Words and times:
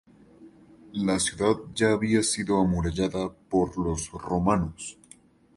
La 0.93 1.19
ciudad 1.19 1.57
ya 1.75 1.91
había 1.91 2.23
sido 2.23 2.59
amurallada 2.59 3.29
por 3.49 3.77
los 3.77 4.09
romanos. 4.11 4.97